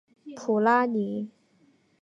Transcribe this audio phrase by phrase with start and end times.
[0.35, 1.29] 普拉尼。